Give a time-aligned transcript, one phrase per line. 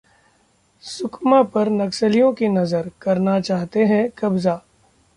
[0.83, 4.59] सुकमा पर नक्सलियों की नजर, करना चाहते हैं कब्जा